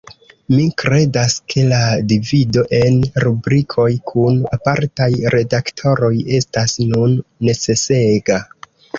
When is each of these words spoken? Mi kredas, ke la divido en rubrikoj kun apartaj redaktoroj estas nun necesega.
Mi 0.51 0.63
kredas, 0.81 1.33
ke 1.53 1.65
la 1.71 1.81
divido 2.13 2.63
en 2.77 2.95
rubrikoj 3.23 3.85
kun 4.11 4.39
apartaj 4.57 5.09
redaktoroj 5.35 6.11
estas 6.39 6.73
nun 6.95 7.13
necesega. 7.51 8.39